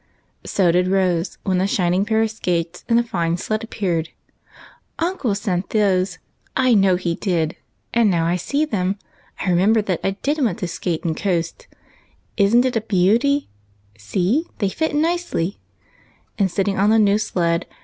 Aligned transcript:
So 0.47 0.71
did 0.71 0.87
Rose, 0.87 1.37
when 1.43 1.61
a 1.61 1.67
shining 1.67 2.05
pair 2.05 2.23
of 2.23 2.31
skates 2.31 2.83
and 2.89 2.99
a 2.99 3.03
fine 3.03 3.37
sled 3.37 3.63
appeared." 3.63 4.09
Uncle 5.07 5.35
sent 5.35 5.69
those; 5.69 6.17
I 6.57 6.73
know 6.73 6.95
he 6.95 7.13
did; 7.13 7.55
and, 7.93 8.09
now 8.09 8.25
I 8.25 8.35
see 8.35 8.65
them, 8.65 8.97
I 9.41 9.47
remember 9.51 9.79
that 9.83 9.99
I 10.03 10.17
did 10.23 10.43
want 10.43 10.57
to 10.57 10.67
skate 10.67 11.03
and 11.03 11.15
coast. 11.15 11.67
Is 12.35 12.55
n't 12.55 12.65
it 12.65 12.75
a 12.75 12.81
beauty? 12.81 13.47
See! 13.95 14.47
they 14.57 14.69
fit 14.69 14.95
nicely," 14.95 15.59
and, 16.39 16.49
sit 16.49 16.63
ting 16.63 16.79
on 16.79 16.89
the 16.89 16.97
new 16.97 17.19
sled. 17.19 17.67